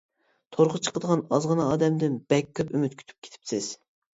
[0.55, 3.71] تورغا چىقىدىغان ئازغىنە ئادەمدىن بەك كۆپ ئۈمىد كۈتۈپ كېتىپسىز.